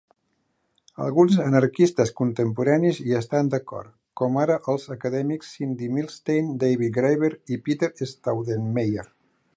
[1.07, 3.93] Alguns anarquistes contemporanis hi estan d'acord,
[4.23, 9.07] com ara els acadèmics Cindy Milstein, David Graeber i Peter Staudenmeier.